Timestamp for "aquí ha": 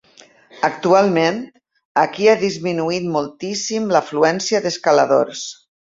2.03-2.35